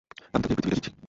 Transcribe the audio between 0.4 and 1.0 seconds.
তোকে এই পৃথিবীটা দিচ্ছি!